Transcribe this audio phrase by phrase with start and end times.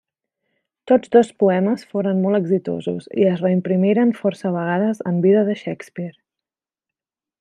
[0.91, 6.19] Tots dos poemes foren molt exitosos i es reimprimiren força vegades en vida de Shakespeare.